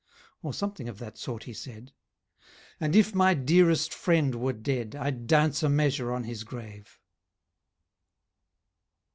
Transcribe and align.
Or 0.41 0.51
something 0.51 0.89
of 0.89 0.97
that 0.97 1.19
sort 1.19 1.43
he 1.43 1.53
said, 1.53 1.93
'And 2.79 2.95
if 2.95 3.13
my 3.13 3.35
dearest 3.35 3.93
friend 3.93 4.33
were 4.33 4.51
dead 4.51 4.95
I'd 4.95 5.27
dance 5.27 5.61
a 5.61 5.69
measure 5.69 6.11
on 6.11 6.23
his 6.23 6.43
grave.' 6.43 6.99